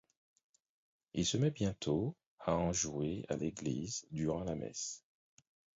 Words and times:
Il 1.13 1.27
se 1.27 1.37
met 1.37 1.51
bientôt 1.51 2.15
à 2.39 2.55
en 2.55 2.73
jouer 2.73 3.23
à 3.29 3.35
l'église, 3.35 4.07
durant 4.09 4.43
la 4.43 4.55
messe. 4.55 5.03